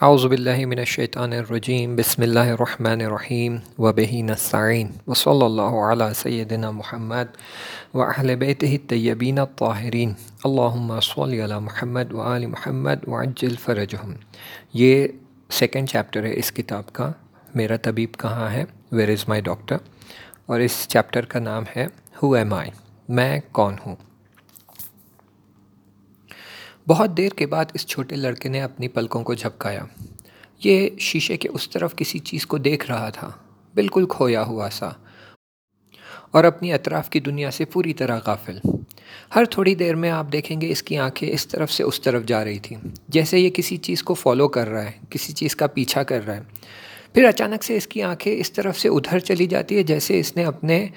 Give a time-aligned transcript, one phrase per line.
[0.00, 6.70] اعوذ باللہ من الشیطان الرجیم، بسم اللہ الرحمن الرحیم، وبہ نستعین، وصلی اللہ علی سیدنا
[6.70, 7.36] محمد
[7.94, 10.12] و اہل بیتہ الطیبین الطاہرین۔
[10.44, 14.12] اللہم صلی علی محمد و آل محمد وعجل فرجہم۔
[14.74, 15.06] یہ
[15.50, 17.12] سیکنڈ چیپٹر ہے اس کتاب کا،
[17.54, 19.76] میرا طبیب کہاں ہے؟ ویر از مائی ڈاکٹر
[20.46, 21.86] اور اس چیپٹر کا نام ہے
[22.22, 22.70] ہو ایم آئی
[23.08, 23.96] میں کون ہوں؟
[26.88, 29.84] بہت دیر کے بعد اس چھوٹے لڑکے نے اپنی پلکوں کو جھپکایا۔
[30.64, 33.30] یہ شیشے کے اس طرف کسی چیز کو دیکھ رہا تھا۔
[33.74, 34.88] بالکل کھویا ہوا سا۔
[36.30, 38.58] اور اپنی اطراف کی دنیا سے پوری طرح غافل۔
[39.34, 42.24] ہر تھوڑی دیر میں آپ دیکھیں گے اس کی آنکھیں اس طرف سے اس طرف
[42.24, 42.78] جا رہی تھیں۔
[43.08, 46.36] جیسے یہ کسی چیز کو فالو کر رہا ہے، کسی چیز کا پیچھا کر رہا
[46.36, 46.42] ہے۔
[47.14, 50.36] پھر اچانک سے اس کی آنکھیں اس طرف سے ادھر چلی جاتی ہے، جیسے اس
[50.36, 50.88] نے اپنے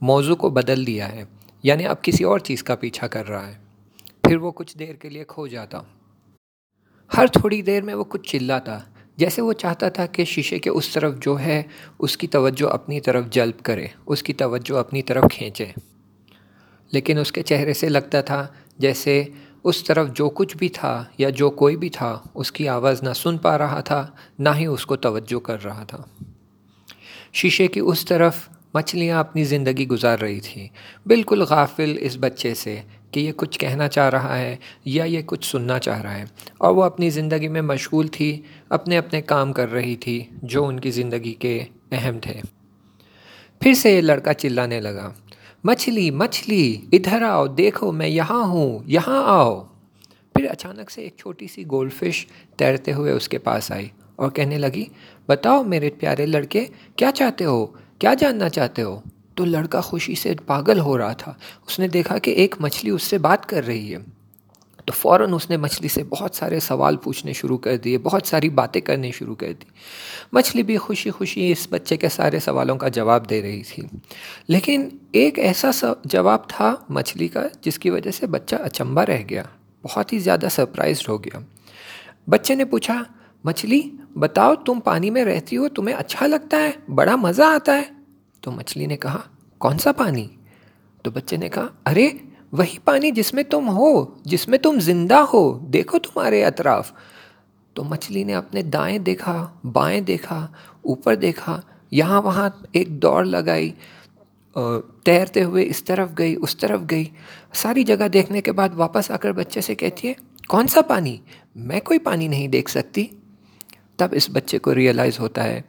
[0.00, 1.24] موضوع کو بدل دیا ہے
[1.62, 3.61] یعنی اب کسی اور چیز کا پیچھا کر رہا ہے۔
[4.32, 5.80] پھر وہ کچھ دیر کے لیے کھو جاتا۔
[7.16, 8.78] ہر تھوڑی دیر میں وہ کچھ چلاتا،
[9.16, 11.62] جیسے وہ چاہتا تھا کہ شیشے کے اس طرف جو ہے،
[11.98, 15.66] اس کی توجہ اپنی طرف جلب کرے، اس کی توجہ اپنی طرف کھینچے۔
[16.90, 18.46] لیکن اس کے چہرے سے لگتا تھا
[18.78, 19.24] جیسے
[19.64, 23.12] اس طرف جو کچھ بھی تھا یا جو کوئی بھی تھا، اس کی آواز نہ
[23.12, 24.06] سن پا رہا تھا،
[24.38, 26.24] نہ ہی اس کو توجہ کر رہا تھا۔
[27.32, 30.68] شیشے کی اس طرف مچھلیاں اپنی زندگی گزار رہی تھیں۔
[31.06, 32.80] بالکل غافل اس بچے سے
[33.12, 36.24] کہ یہ کچھ کہنا چاہ رہا ہے یا یہ کچھ سننا چاہ رہا ہے۔
[36.58, 40.80] اور وہ اپنی زندگی میں مشغول تھی، اپنے اپنے کام کر رہی تھی جو ان
[40.80, 42.34] کی زندگی کے اہم تھے۔
[43.60, 45.12] پھر سے یہ لڑکا چلانے لگا۔
[45.64, 49.62] مچھلی مچھلی، ادھر آؤ، دیکھو میں یہاں ہوں، یہاں آؤ۔
[50.34, 52.26] پھر اچانک سے ایک چھوٹی سی گولڈ فش
[52.56, 54.84] تیرتے ہوئے اس کے پاس آئی اور کہنے لگی،
[55.28, 56.66] بتاؤ میرے پیارے لڑکے،
[56.96, 57.66] کیا چاہتے ہو؟
[57.98, 59.00] کیا جاننا چاہتے ہو؟
[59.34, 61.34] تو لڑکا خوشی سے پاگل ہو رہا تھا۔
[61.66, 63.98] اس نے دیکھا کہ ایک مچھلی اس سے بات کر رہی ہے۔
[64.84, 68.48] تو فوراً اس نے مچھلی سے بہت سارے سوال پوچھنے شروع کر دیے، بہت ساری
[68.48, 69.64] باتیں کرنے شروع کر دی۔
[70.32, 73.82] مچھلی بھی خوشی خوشی اس بچے کے سارے سوالوں کا جواب دے رہی تھی۔
[74.48, 75.70] لیکن ایک ایسا
[76.04, 79.42] جواب تھا مچھلی کا جس کی وجہ سے بچہ اچمبا رہ گیا،
[79.82, 81.40] بہت ہی زیادہ سرپرائزڈ ہو گیا۔
[82.28, 83.02] بچے نے پوچھا،
[83.44, 83.82] مچھلی،
[84.16, 88.01] بتاؤ تم پانی میں رہتی ہو، تمہیں اچھا لگتا ہے؟ بڑا مزہ آتا ہے۔
[88.42, 89.20] تو مچھلی نے کہا،
[89.58, 90.26] کون سا پانی؟
[91.02, 92.08] تو بچے نے کہا، ارے،
[92.52, 96.92] وہی پانی جس میں تم ہو، جس میں تم زندہ ہو، دیکھو تمہارے اطراف.
[97.74, 100.46] تو مچھلی نے اپنے دائیں دیکھا، بائیں دیکھا،
[100.82, 101.60] اوپر دیکھا،
[101.90, 103.70] یہاں وہاں ایک دوڑ لگائی
[105.02, 107.04] تیرتے ہوئے اس طرف گئی، اس طرف گئی۔
[107.52, 110.14] ساری جگہ دیکھنے کے بعد واپس آ کر بچے سے کہتی ہے،
[110.48, 111.16] کون سا پانی؟
[111.56, 113.06] میں کوئی پانی نہیں دیکھ سکتی.
[113.96, 115.60] تب اس بچے کو ریئلائز ہوتا ہے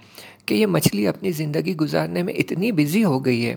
[0.46, 3.56] کہ یہ مچھلی اپنی زندگی گزارنے میں اتنی بزی ہو گئی ہے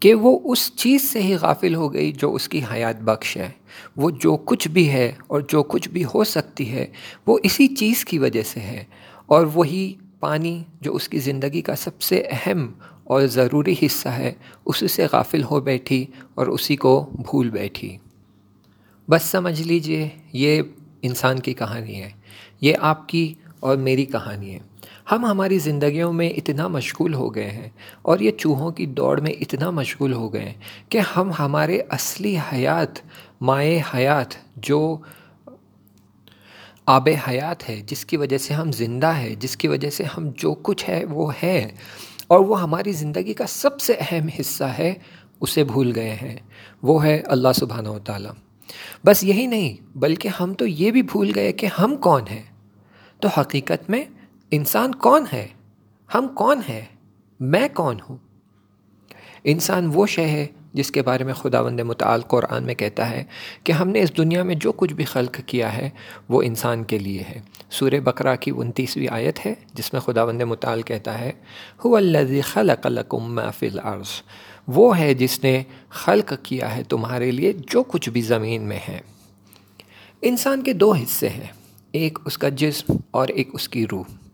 [0.00, 3.50] کہ وہ اس چیز سے ہی غافل ہو گئی جو اس کی حیات بخش ہے۔
[3.96, 6.86] وہ جو کچھ بھی ہے اور جو کچھ بھی ہو سکتی ہے،
[7.26, 8.84] وہ اسی چیز کی وجہ سے ہے۔
[9.26, 12.72] اور وہی پانی جو اس کی زندگی کا سب سے اہم
[13.04, 14.32] اور ضروری حصہ ہے
[14.64, 17.96] اسی سے غافل ہو بیٹھی اور اسی کو بھول بیٹھی۔
[19.08, 20.62] بس سمجھ لیجیے، یہ
[21.02, 22.10] انسان کی کہانی ہے۔
[22.60, 24.58] یہ آپ کی اور میری کہانی ہے۔
[25.12, 27.68] ہم ہماری زندگیوں میں اتنا مشغول ہو گئے ہیں
[28.02, 30.54] اور یہ چوہوں کی دوڑ میں اتنا مشغول ہو گئے ہیں
[30.88, 32.88] کہ ہم ہمارے اصلی حیات،
[33.40, 34.96] مائع حیات جو
[36.86, 40.30] آب حیات ہے، جس کی وجہ سے ہم زندہ ہے جس کی وجہ سے ہم
[40.36, 41.68] جو کچھ ہے وہ ہے
[42.26, 44.94] اور وہ ہماری زندگی کا سب سے اہم حصہ ہے،
[45.40, 46.36] اسے بھول گئے ہیں۔
[46.82, 48.30] وہ ہے اللہ سبحانہ و تعالیٰ۔
[49.04, 52.42] بس یہی نہیں، بلکہ ہم تو یہ بھی بھول گئے کہ ہم کون ہیں۔
[53.20, 54.04] تو حقیقت میں
[54.50, 55.48] انسان کون ہے؟
[56.14, 56.80] ہم کون ہیں؟
[57.40, 58.16] میں کون ہوں؟
[59.44, 63.24] انسان وہ شے ہے جس کے بارے میں خدا وند متعال قرآن میں کہتا ہے
[63.64, 65.90] کہ ہم نے اس دنیا میں جو کچھ بھی خلق کیا ہے،
[66.28, 67.40] وہ انسان کے لیے ہے۔
[67.70, 71.32] سور بقرہ کی انتیسویں آیت ہے، جس میں خدا وند متعال کہتا ہے
[71.84, 74.22] ہو اللہ خلق لکم فی الارض
[74.66, 79.00] وہ ہے جس نے خلق کیا ہے تمہارے لیے جو کچھ بھی زمین میں ہے۔
[80.22, 81.52] انسان کے دو حصے ہیں،
[81.92, 84.25] ایک اس کا جسم اور ایک اس کی روح۔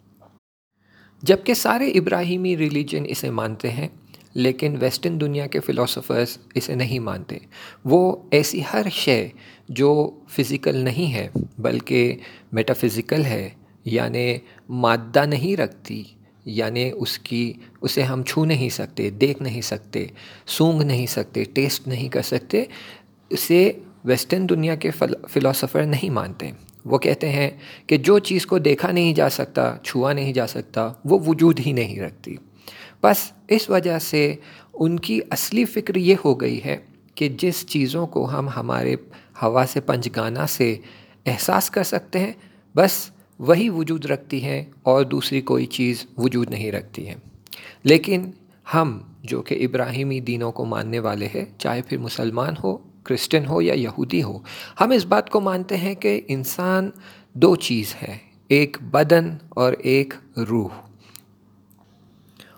[1.23, 3.89] جبکہ سارے ابراہیمی ریلیجن اسے مانتے ہیں،
[4.35, 7.39] لیکن ویسٹرن دنیا کے فلاسفرز اسے نہیں مانتے۔
[7.85, 9.29] وہ ایسی ہر شے
[9.69, 9.91] جو
[10.29, 11.29] فزیکل نہیں ہے،
[11.59, 12.17] بلکہ
[12.53, 13.49] میٹا فزیکل ہے
[13.85, 14.27] یعنی
[14.69, 16.03] مادہ نہیں رکھتی
[16.45, 20.07] یعنی اس کی، اسے ہم چھو نہیں سکتے، دیکھ نہیں سکتے،
[20.47, 22.65] سونگ نہیں سکتے، ٹیسٹ نہیں کر سکتے،
[23.31, 23.73] اسے
[24.05, 24.91] ویسٹرن دنیا کے
[25.31, 26.51] فلاسفر نہیں مانتے۔
[26.85, 27.51] وہ کہتے ہیں
[27.87, 31.73] کہ جو چیز کو دیکھا نہیں جا سکتا، چھوا نہیں جا سکتا، وہ وجود ہی
[31.73, 32.37] نہیں رکھتی۔
[33.03, 34.35] بس اس وجہ سے
[34.75, 36.77] ان کی اصلی فکر یہ ہو گئی ہے
[37.15, 38.95] کہ جس چیزوں کو ہم ہمارے
[39.43, 40.77] ہوا سے پنج گانا سے
[41.27, 42.33] احساس کر سکتے ہیں،
[42.77, 47.15] بس وہی وجود رکھتی ہے اور دوسری کوئی چیز وجود نہیں رکھتی ہے
[47.85, 48.31] لیکن
[48.75, 53.63] ہم جو کہ ابراہیمی دینوں کو ماننے والے ہیں، چاہے پھر مسلمان ہو کرسچن ہو
[53.63, 54.39] یا یہودی ہو،
[54.81, 56.91] ہم اس بات کو مانتے ہیں کہ انسان
[57.33, 58.19] دو چیز ہے،
[58.49, 60.69] ایک بدن اور ایک روح۔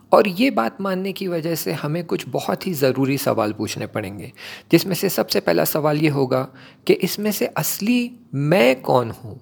[0.09, 4.19] اور یہ بات ماننے کی وجہ سے ہمیں کچھ بہت ہی ضروری سوال پوچھنے پڑیں
[4.19, 4.29] گے،
[4.71, 6.47] جس میں سے سب سے پہلا سوال یہ ہوگا
[6.85, 9.35] کہ اس میں سے اصلی میں کون ہوں؟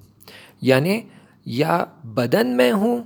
[0.60, 1.00] یعنی
[1.44, 3.02] یا بدن میں ہوں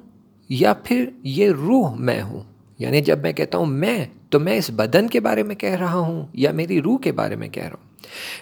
[0.48, 2.43] یا پھر یہ روح میں ہوں؟
[2.78, 5.94] یعنی جب میں کہتا ہوں میں، تو میں اس بدن کے بارے میں کہہ رہا
[5.94, 7.85] ہوں یا میری روح کے بارے میں کہہ رہا ہوں؟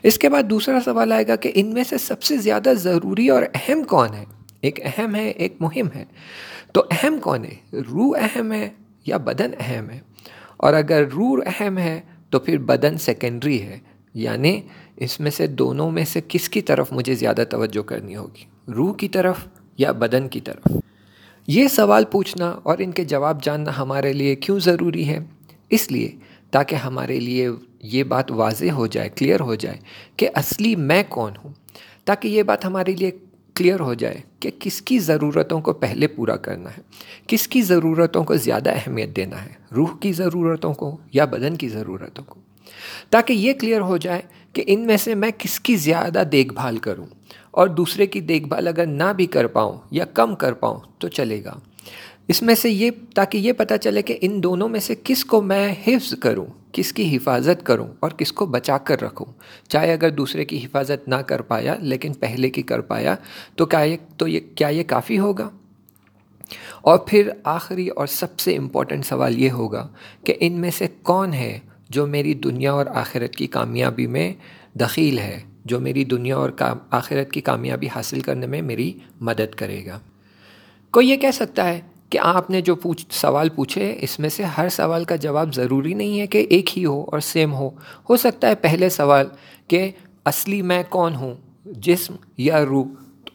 [0.03, 3.29] اس کے بعد دوسرا سوال آئے گا کہ ان میں سے سب سے زیادہ ضروری
[3.29, 4.25] اور اہم کون ہے؟
[4.61, 6.05] ایک اہم ہے، ایک مہم ہے۔
[6.73, 8.69] تو اہم کون ہے؟ روح اہم ہے
[9.07, 10.01] یا بدن اہم ہے؟
[10.57, 13.79] اور اگر روح اہم ہے تو پھر بدن سیکنڈری ہے۔
[14.15, 14.61] یعنی
[14.97, 18.95] اس میں سے دونوں میں سے کس کی طرف مجھے زیادہ توجہ کرنی ہوگی؟ روح
[18.95, 19.37] کی طرف
[19.79, 20.77] یا بدن کی طرف؟
[21.47, 25.19] یہ سوال پوچھنا اور ان کے جواب جاننا ہمارے لیے کیوں ضروری ہے؟
[25.71, 26.17] اس لیے
[26.55, 27.49] تاکہ ہمارے لیے
[27.83, 29.79] یہ بات واضح ہو جائے کلیئر ہو جائے
[30.17, 31.53] کہ اصلی میں کون ہوں،
[32.05, 33.11] تاکہ یہ بات ہمارے لیے
[33.57, 36.83] کلیئر ہو جائے کہ کس کی ضرورتوں کو پہلے پورا کرنا ہے،
[37.27, 41.69] کس کی ضرورتوں کو زیادہ اہمیت دینا ہے، روح کی ضرورتوں کو یا بدن کی
[41.69, 42.41] ضرورتوں کو،
[43.11, 44.21] تاکہ یہ کلیئر ہو جائے
[44.53, 47.07] کہ ان میں سے میں کس کی زیادہ دیکھ بھال کروں
[47.51, 51.09] اور دوسرے کی دیکھ بھال اگر نہ بھی کر پاؤں یا کم کر پاؤں تو
[51.09, 51.59] چلے گا۔
[52.29, 55.43] اس میں سے یہ تاکہ یہ پتہ چلے کہ ان دونوں میں سے کس کو
[55.43, 59.33] میں حفظ کروں، کس کی حفاظت کروں اور کس کو بچا کر رکھوں۔
[59.69, 63.17] چاہے اگر دوسرے کی حفاظت نہ کر پایا، لیکن پہلے کی کر پایا،
[63.57, 65.51] تو کیا یہ تو یہ کیا یہ کافی ہوگا؟
[66.83, 69.89] اور پھر آخری اور سب سے امپورٹنٹ سوال یہ ہوگا
[70.25, 74.33] کہ ان میں سے کون ہے جو میری دنیا اور آخرت کی کامیابی میں
[74.79, 76.51] دخیل ہے، جو میری دنیا اور
[76.91, 79.99] آخرت کی کامیابی حاصل کرنے میں میری مدد کرے گا۔
[80.91, 81.81] کوئی یہ کہہ سکتا ہے
[82.15, 85.95] کہ آپ نے جو پوچھ، سوال پوچھے، اس میں سے ہر سوال کا جواب ضروری
[85.95, 87.71] نہیں ہے کہ ایک ہی ہو اور سیم ہو۔
[88.11, 89.27] ہو سکتا ہے پہلے سوال
[89.69, 89.91] کہ
[90.25, 91.35] اصلی میں کون ہوں؟
[91.65, 92.87] جسم یا روح؟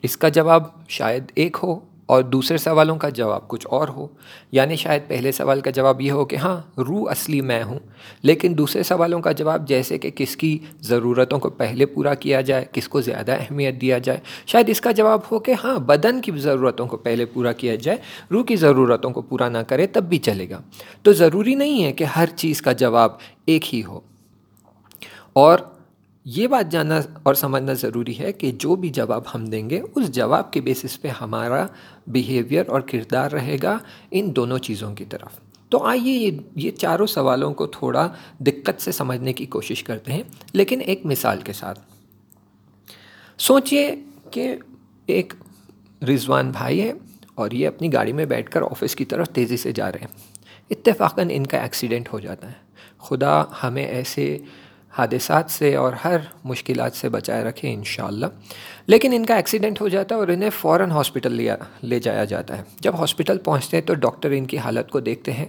[0.02, 4.08] اس کا جواب شاید ایک ہو۔ اور دوسرے سوالوں کا جواب کچھ اور ہو۔
[4.52, 7.80] یعنی شاید پہلے سوال کا جواب یہ ہو کہ ہاں روح اصلی میں ہوں،
[8.22, 12.66] لیکن دوسرے سوالوں کا جواب جیسے کہ کس کی ضرورتوں کو پہلے پورا کیا جائے،
[12.72, 16.32] کس کو زیادہ اہمیت دیا جائے۔ شاید اس کا جواب ہو کہ ہاں بدن کی
[16.36, 17.98] ضرورتوں کو پہلے پورا کیا جائے
[18.32, 20.62] روح کی ضرورتوں کو پورا نہ کرے تب بھی چلے گا۔
[21.02, 23.12] تو ضروری نہیں ہے کہ ہر چیز کا جواب
[23.46, 24.00] ایک ہی ہو۔
[25.34, 25.60] اور
[26.26, 30.12] یہ بات جاننا اور سمجھنا ضروری ہے کہ جو بھی جواب ہم دیں گے، اس
[30.12, 31.68] جواب کے بیسس پہ ہمارا
[32.08, 33.78] بیہیویئر اور کردار رہے گا
[34.12, 35.40] ان دونوں چیزوں کی طرف۔
[35.70, 40.24] تو آئیے یہ یہ چاروں سوالوں کو تھوڑا دقت سے سمجھنے کی کوشش کرتے ہیں،
[40.54, 41.80] لیکن ایک مثال کے ساتھ۔
[43.38, 43.96] سوچئے
[44.32, 44.56] کہ
[45.06, 45.34] ایک
[46.04, 46.94] رضوان بھائی ہے
[47.36, 50.18] اور یہ اپنی گاڑی میں بیٹھ کر آفس کی طرف تیزی سے جا رہے ہیں۔
[50.70, 54.38] اتفاقاً ان کا ایکسیڈنٹ ہو جاتا ہے۔ خدا ہمیں ایسے
[54.98, 58.26] حادثات سے اور ہر مشکلات سے بچائے رکھے انشاءاللہ۔
[58.88, 62.58] لیکن ان کا ایکسیڈنٹ ہو جاتا ہے اور انہیں فوراً ہاسپٹل لیا لے جایا جاتا
[62.58, 65.46] ہے۔ جب ہاسپٹل پہنچتے ہیں تو ڈاکٹر ان کی حالت کو دیکھتے ہیں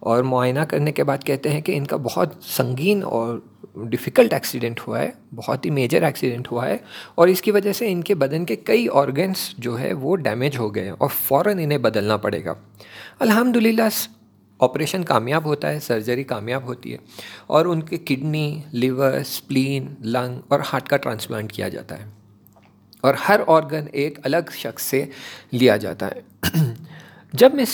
[0.00, 3.38] اور معائنہ کرنے کے بعد کہتے ہیں کہ ان کا بہت سنگین اور
[3.76, 6.76] ڈیفیکلٹ ایکسیڈنٹ ہوا ہے، بہت ہی میجر ایکسیڈنٹ ہوا ہے
[7.14, 10.58] اور اس کی وجہ سے ان کے بدن کے کئی آرگنس جو ہے وہ ڈیمیج
[10.58, 12.54] ہو گئے اور فوراً انہیں بدلنا پڑے گا۔
[13.18, 13.82] الحمد للہ
[14.62, 16.98] آپریشن کامیاب ہوتا ہے، سرجری کامیاب ہوتی ہے
[17.46, 22.10] اور ان کے کڈنی، لیور اسپلین لنگ اور ہارٹ کا ٹرانسپلانٹ کیا جاتا ہے
[23.00, 25.04] اور ہر آرگن ایک الگ شخص سے
[25.52, 26.20] لیا جاتا ہے۔
[27.32, 27.64] جب میں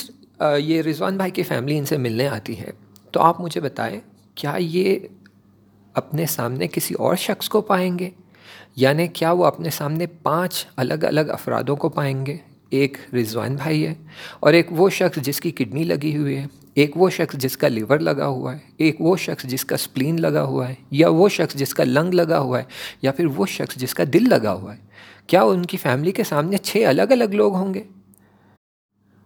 [0.58, 2.70] یہ رضوان بھائی کی فیملی ان سے ملنے آتی ہے
[3.10, 4.00] تو آپ مجھے بتائیں،
[4.34, 4.98] کیا یہ
[5.94, 8.10] اپنے سامنے کسی اور شخص کو پائیں گے؟
[8.76, 12.36] یعنی کیا وہ اپنے سامنے پانچ الگ الگ افرادوں کو پائیں گے؟
[12.70, 13.94] ایک رضوان بھائی ہے
[14.40, 16.46] اور ایک وہ شخص جس کی کڈنی لگی ہوئی ہے۔
[16.78, 20.20] ایک وہ شخص جس کا لیور لگا ہوا ہے، ایک وہ شخص جس کا سپلین
[20.20, 22.64] لگا ہوا ہے، یا وہ شخص جس کا لنگ لگا ہوا ہے،
[23.02, 24.80] یا پھر وہ شخص جس کا دل لگا ہوا ہے۔
[25.26, 27.82] کیا ان کی فیملی کے سامنے چھ الگ الگ لوگ ہوں گے؟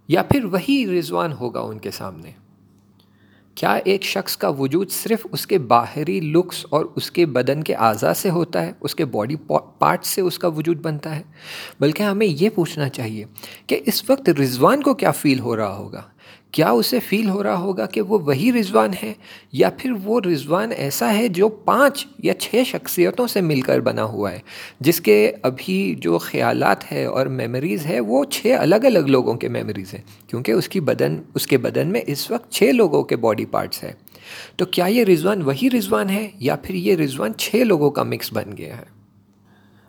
[0.09, 2.31] یا پھر وہی رضوان ہوگا ان کے سامنے؟
[3.55, 7.75] کیا ایک شخص کا وجود صرف اس کے باہری لکس اور اس کے بدن کے
[7.75, 9.37] اعضاء سے ہوتا ہے، اس کے باڈی
[9.79, 11.23] پارٹ سے اس کا وجود بنتا ہے؟
[11.81, 13.25] بلکہ ہمیں یہ پوچھنا چاہیے
[13.67, 16.03] کہ اس وقت رضوان کو کیا فیل ہو رہا ہوگا؟
[16.53, 19.13] کیا اسے فیل ہو رہا ہوگا کہ وہ وہی رضوان ہے
[19.53, 24.05] یا پھر وہ رضوان ایسا ہے جو پانچ یا چھ شخصیتوں سے مل کر بنا
[24.05, 24.39] ہوا ہے؟
[24.81, 29.49] جس کے ابھی جو خیالات ہے اور میموریز ہے وہ چھ الگ الگ لوگوں کے
[29.49, 33.17] میموریز ہیں، کیونکہ اس کی بدن، اس کے بدن میں اس وقت چھ لوگوں کے
[33.17, 33.93] باڈی پارٹس ہیں۔
[34.57, 38.33] تو کیا یہ رضوان وہی رضوان ہے یا پھر یہ رضوان چھ لوگوں کا مکس
[38.33, 38.85] بن گیا ہے؟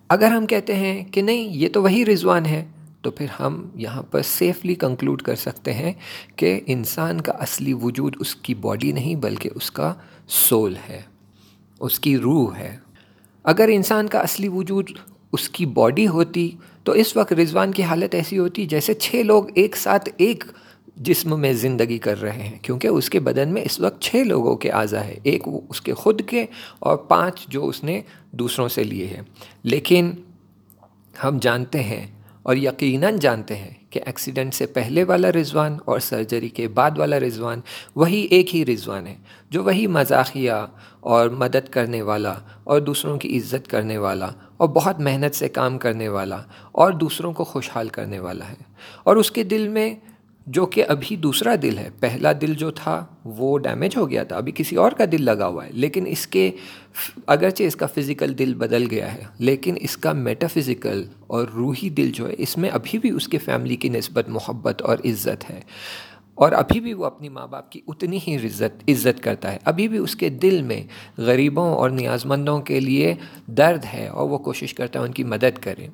[0.09, 2.65] اگر ہم کہتے ہیں کہ نہیں، یہ تو وہی رضوان ہے
[3.03, 5.93] تو پھر ہم یہاں پر سیفلی کنکلوڈ کر سکتے ہیں
[6.35, 9.93] کہ انسان کا اصلی وجود اس کی باڈی نہیں بلکہ اس کا
[10.27, 11.01] سول ہے،
[11.79, 12.77] اس کی روح ہے۔
[13.43, 14.89] اگر انسان کا اصلی وجود
[15.31, 16.51] اس کی باڈی ہوتی
[16.83, 20.43] تو اس وقت رضوان کی حالت ایسی ہوتی جیسے چھ لوگ ایک ساتھ ایک
[20.95, 24.55] جسم میں زندگی کر رہے ہیں، کیونکہ اس کے بدن میں اس وقت چھ لوگوں
[24.55, 26.45] کے اعضا ہے، ایک اس کے خود کے
[26.79, 29.21] اور پانچ جو اس نے دوسروں سے لیے ہیں۔
[29.63, 30.11] لیکن
[31.23, 32.07] ہم جانتے ہیں
[32.43, 37.19] اور یقیناً جانتے ہیں کہ ایکسیڈنٹ سے پہلے والا رضوان اور سرجری کے بعد والا
[37.19, 37.61] رضوان
[37.95, 39.15] وہی ایک ہی رضوان ہے
[39.49, 40.51] جو وہی مزاحیہ
[40.99, 42.33] اور مدد کرنے والا
[42.63, 47.33] اور دوسروں کی عزت کرنے والا اور بہت محنت سے کام کرنے والا اور دوسروں
[47.33, 48.55] کو خوشحال کرنے والا ہے۔
[49.03, 49.95] اور اس کے دل میں
[50.47, 54.37] جو کہ ابھی دوسرا دل ہے۔ پہلا دل جو تھا وہ ڈیمیج ہو گیا تھا۔
[54.37, 56.51] ابھی کسی اور کا دل لگا ہوا ہے۔ لیکن اس کے
[57.27, 61.89] اگرچہ اس کا فزیکل دل بدل گیا ہے، لیکن اس کا میٹا فزیکل اور روحی
[61.89, 65.49] دل جو ہے، اس میں ابھی بھی اس کے فیملی کی نسبت محبت اور عزت
[65.49, 65.61] ہے۔
[66.35, 69.87] اور ابھی بھی وہ اپنی ماں باپ کی اتنی ہی عزت عزت کرتا ہے۔ ابھی
[69.87, 70.83] بھی اس کے دل میں
[71.17, 73.13] غریبوں اور نیاز مندوں کے لیے
[73.47, 75.87] درد ہے اور وہ کوشش کرتا ہے ان کی مدد کرے۔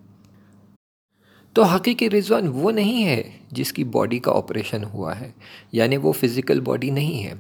[1.54, 5.32] تو حقیقی رضوان وہ نہیں ہے جس کی باڈی کا آپریشن ہوا ہے
[5.72, 7.34] یعنی وہ فزیکل باڈی نہیں ہے۔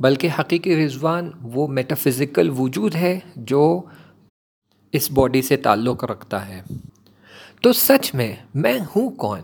[0.00, 3.82] بلکہ حقیقی رضوان وہ میٹا فزیکل وجود ہے جو
[4.92, 6.62] اس باڈی سے تعلق رکھتا ہے۔
[7.62, 9.40] تو سچ میں میں ہوں کون؟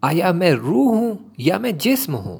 [0.00, 2.38] آیا میں روح ہوں یا میں جسم ہوں؟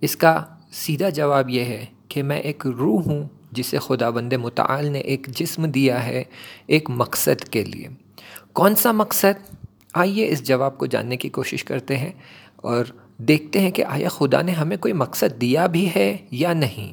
[0.00, 4.86] اس کا سیدھا جواب یہ ہے کہ میں ایک روح ہوں جسے خدا بند متعال
[4.86, 6.24] نے ایک جسم دیا ہے،
[6.66, 8.07] ایک مقصد کے لیے۔
[8.52, 9.54] کون سا مقصد؟
[9.94, 12.12] آئیے اس جواب کو جاننے کی کوشش کرتے ہیں
[12.56, 12.84] اور
[13.18, 16.92] دیکھتے ہیں کہ آیا خدا نے ہمیں کوئی مقصد دیا بھی ہے یا نہیں۔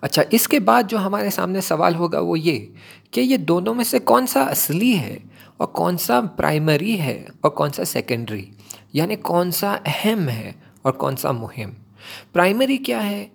[0.00, 2.66] اچھا اس کے بعد جو ہمارے سامنے سوال ہوگا وہ یہ
[3.10, 5.18] کہ یہ دونوں میں سے کون سا اصلی ہے
[5.56, 8.50] اور کون سا پرائمری ہے اور کون سا سیکنڈری
[8.92, 10.52] یعنی کون سا اہم ہے
[10.82, 11.70] اور کون سا مہم۔
[12.32, 13.28] پرائمری کیا ہے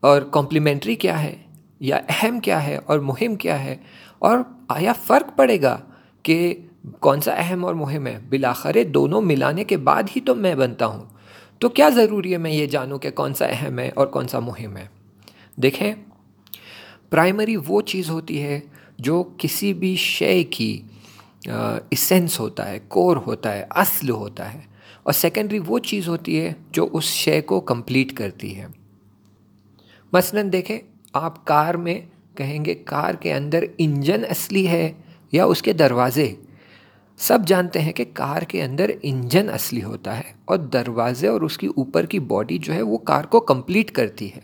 [0.00, 1.36] اور کمپلیمنٹری کیا ہے
[1.80, 3.76] یا اہم کیا ہے اور مہم کیا ہے؟
[4.18, 5.78] اور آیا فرق پڑے گا
[6.24, 6.54] کہ
[7.00, 10.86] کون سا اہم اور مہم ہے؟ بلاخر دونوں ملانے کے بعد ہی تو میں بنتا
[10.86, 11.04] ہوں۔
[11.58, 14.38] تو کیا ضروری ہے میں یہ جانوں کہ کون سا اہم ہے اور کون سا
[14.38, 14.86] مہم ہے؟
[15.56, 15.94] دیکھیں
[17.10, 18.60] پرائمری وہ چیز ہوتی ہے
[18.98, 20.82] جو کسی بھی شے کی
[21.90, 24.60] اسینس ہوتا ہے کور ہوتا ہے، اصل ہوتا ہے۔
[25.02, 28.66] اور سیکنڈری وہ چیز ہوتی ہے جو اس شے کو کمپلیٹ کرتی ہے۔
[30.12, 30.78] مثلاً دیکھیں،
[31.12, 32.00] آپ کار میں
[32.34, 34.92] کہیں گے، کار کے اندر انجن اصلی ہے۔
[35.34, 36.34] یا اس کے دروازے۔
[37.18, 41.58] سب جانتے ہیں کہ کار کے اندر انجن اصلی ہوتا ہے اور دروازے اور اس
[41.58, 44.40] کی اوپر کی باڈی جو ہے وہ کار کو کمپلیٹ کرتی ہے۔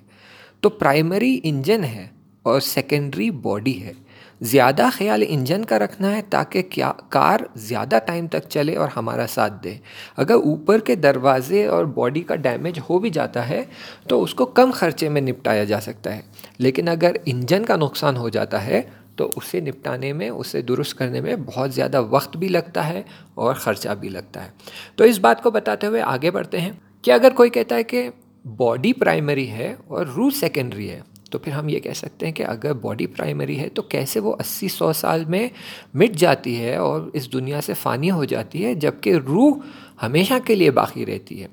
[0.61, 2.07] تو پرائمری انجن ہے
[2.43, 3.93] اور سیکنڈری باڈی ہے۔
[4.41, 9.27] زیادہ خیال انجن کا رکھنا ہے تاکہ کیا کار زیادہ ٹائم تک چلے اور ہمارا
[9.29, 9.75] ساتھ دے۔
[10.17, 13.65] اگر اوپر کے دروازے اور باڈی کا ڈیمیج ہو بھی جاتا ہے
[14.09, 16.21] تو اس کو کم خرچے میں نپٹایا جا سکتا ہے۔
[16.59, 18.83] لیکن اگر انجن کا نقصان ہو جاتا ہے
[19.21, 23.03] تو اسے نپٹانے میں، اسے درست کرنے میں بہت زیادہ وقت بھی لگتا ہے
[23.35, 24.51] اور خرچہ بھی لگتا ہے۔
[24.97, 26.73] تو اس بات کو بتاتے ہوئے آگے بڑھتے ہیں
[27.03, 28.11] کہ اگر کوئی کہتا ہے کہ
[28.57, 31.01] باڈی پرائمری ہے اور روح سیکنڈری ہے،
[31.31, 34.37] تو پھر ہم یہ کہہ سکتے ہیں کہ اگر باڈی پرائمری ہے تو کیسے وہ
[34.39, 35.49] اسی سو سال میں
[35.95, 39.59] مٹ جاتی ہے اور اس دنیا سے فانی ہو جاتی ہے جبکہ روح
[40.03, 41.49] ہمیشہ کے لیے باقی رہتی ہے۔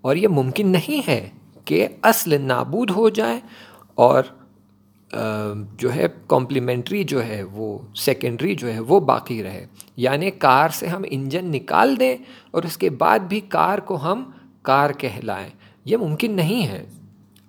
[0.00, 1.30] اور یہ ممکن نہیں ہے
[1.64, 3.40] کہ اصل نابود ہو جائے
[3.94, 4.22] اور
[5.76, 10.86] جو ہے کمپلیمنٹری جو ہے، وہ سیکنڈری جو ہے، وہ باقی رہے۔ یعنی کار سے
[10.86, 12.16] ہم انجن نکال دیں
[12.50, 14.30] اور اس کے بعد بھی کار کو ہم
[14.62, 15.48] کار کہلائیں۔
[15.84, 16.86] یہ ممکن نہیں ہے۔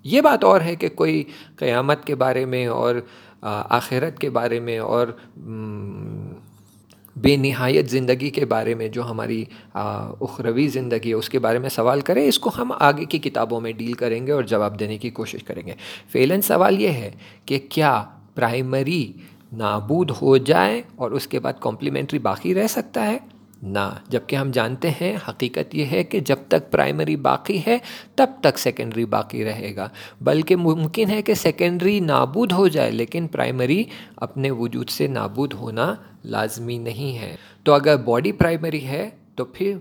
[0.04, 1.24] یہ بات اور ہے کہ کوئی
[1.56, 2.94] قیامت کے بارے میں اور
[3.42, 5.08] آخرت کے بارے میں اور
[7.16, 11.68] بے نہایت زندگی کے بارے میں جو ہماری اخروی زندگی ہے، اس کے بارے میں
[11.68, 14.98] سوال کریں، اس کو ہم آگے کی کتابوں میں ڈیل کریں گے اور جواب دینے
[14.98, 15.72] کی کوشش کریں گے۔
[16.12, 17.10] فیلن سوال یہ ہے
[17.46, 18.04] کہ کیا
[18.34, 19.12] پرائمری
[19.52, 23.18] نابود ہو جائے اور اس کے بعد کمپلیمنٹری باقی رہ سکتا ہے؟
[23.62, 27.78] نہ جبکہ ہم جانتے ہیں حقیقت یہ ہے کہ جب تک پرائمری باقی ہے،
[28.14, 29.88] تب تک سیکنڈری باقی رہے گا۔
[30.20, 33.84] بلکہ ممکن ہے کہ سیکنڈری نابود ہو جائے، لیکن پرائمری
[34.16, 39.76] اپنے وجود سے نابود ہونا لازمی نہیں ہے۔ تو اگر باڈی پرائمری ہے، تو پھر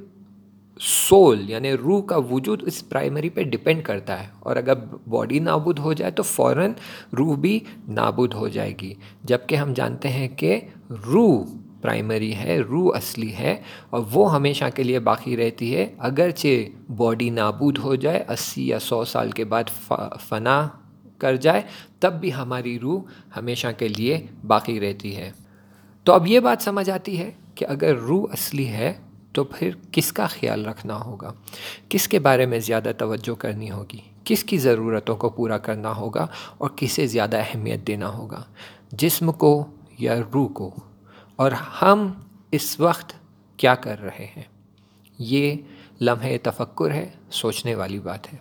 [0.79, 4.73] سول یعنی روح کا وجود اس پرائمری پہ ڈپینڈ کرتا ہے۔ اور اگر
[5.09, 6.71] باڈی نابود ہو جائے، تو فوراً
[7.17, 11.45] روح بھی نابود ہو جائے گی۔ جبکہ ہم جانتے ہیں کہ روح
[11.81, 17.29] پرائمری ہے روح اصلی ہے اور وہ ہمیشہ کے لیے باقی رہتی ہے۔ اگرچہ باڈی
[17.29, 19.91] نابود ہو جائے، اسی یا سو سال کے بعد
[20.29, 20.67] فنا
[21.17, 21.61] کر جائے،
[21.99, 23.01] تب بھی ہماری روح
[23.37, 25.31] ہمیشہ کے لیے باقی رہتی ہے۔
[26.03, 28.93] تو اب یہ بات سمجھ آتی ہے کہ اگر روح اصلی ہے
[29.33, 31.33] تو پھر کس کا خیال رکھنا ہوگا؟
[31.89, 36.27] کس کے بارے میں زیادہ توجہ کرنی ہوگی؟ کس کی ضرورتوں کو پورا کرنا ہوگا
[36.57, 38.43] اور کسے زیادہ اہمیت دینا ہوگا؟
[38.91, 39.65] جسم کو
[39.99, 40.75] یا روح کو؟
[41.35, 42.11] اور ہم
[42.51, 43.13] اس وقت
[43.57, 44.43] کیا کر رہے ہیں؟
[45.19, 45.55] یہ
[46.01, 48.37] لمحے تفکر ہے، سوچنے والی بات ہے۔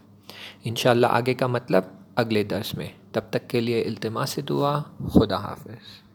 [0.64, 1.82] انشاءاللہ آگے کا مطلب
[2.14, 4.82] اگلے درس میں۔ تب تک کے لیے التماس دعا،
[5.14, 6.09] خدا حافظ۔